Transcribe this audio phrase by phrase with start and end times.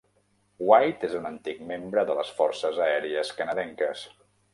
[0.69, 4.03] White és un antic membre de les forces aèries canadenques.